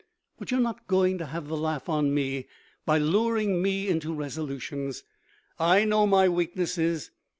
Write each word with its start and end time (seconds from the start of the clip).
But 0.39 0.49
you 0.49 0.57
are 0.57 0.61
not 0.61 0.87
going 0.87 1.19
to 1.19 1.27
have 1.27 1.47
the 1.47 1.55
laugh 1.55 1.87
on 1.87 2.11
me 2.11 2.47
by 2.87 2.97
luring 2.97 3.61
me 3.61 3.87
into 3.87 4.11
resolutions. 4.15 5.03
I 5.59 5.85
know 5.85 6.07
my 6.07 6.27
weaknesses. 6.27 7.11